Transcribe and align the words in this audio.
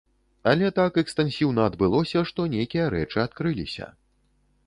Але 0.51 0.69
так 0.79 0.95
экстэнсіўна 1.01 1.67
адбылося, 1.71 2.23
што 2.31 2.47
нейкія 2.55 2.85
рэчы 2.95 3.17
адкрыліся. 3.27 3.93